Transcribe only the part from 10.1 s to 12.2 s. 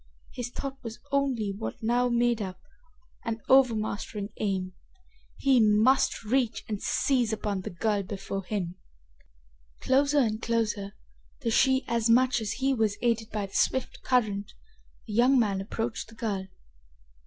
and closer, though she as